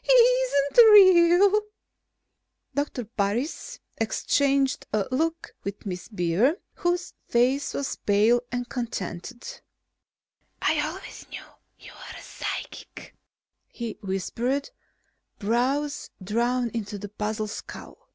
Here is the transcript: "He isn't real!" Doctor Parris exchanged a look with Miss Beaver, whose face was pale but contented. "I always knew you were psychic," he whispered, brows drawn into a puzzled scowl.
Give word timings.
"He 0.00 0.12
isn't 0.12 0.78
real!" 0.92 1.60
Doctor 2.72 3.04
Parris 3.04 3.80
exchanged 3.96 4.86
a 4.92 5.08
look 5.10 5.56
with 5.64 5.84
Miss 5.86 6.06
Beaver, 6.06 6.60
whose 6.74 7.14
face 7.26 7.74
was 7.74 7.96
pale 7.96 8.42
but 8.52 8.68
contented. 8.68 9.60
"I 10.62 10.78
always 10.86 11.26
knew 11.30 11.42
you 11.80 11.90
were 11.94 12.20
psychic," 12.22 13.16
he 13.66 13.98
whispered, 14.02 14.70
brows 15.40 16.10
drawn 16.22 16.68
into 16.68 17.04
a 17.04 17.08
puzzled 17.08 17.50
scowl. 17.50 18.08